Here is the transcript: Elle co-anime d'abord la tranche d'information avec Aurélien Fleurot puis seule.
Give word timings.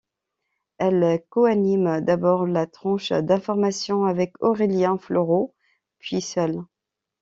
Elle 0.79 1.23
co-anime 1.29 2.01
d'abord 2.01 2.47
la 2.47 2.65
tranche 2.65 3.11
d'information 3.13 4.05
avec 4.05 4.33
Aurélien 4.41 4.97
Fleurot 4.97 5.53
puis 5.99 6.21
seule. 6.21 6.63